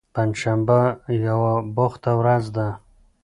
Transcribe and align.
پنجشنبه 0.15 0.79
یوه 1.27 1.53
بوخته 1.75 2.11
ورځ 2.19 2.45
ده. 2.55 2.67